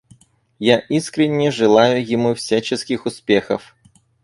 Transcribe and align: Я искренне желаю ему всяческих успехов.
Я 0.57 0.79
искренне 0.79 1.51
желаю 1.51 2.03
ему 2.03 2.33
всяческих 2.33 3.05
успехов. 3.05 3.75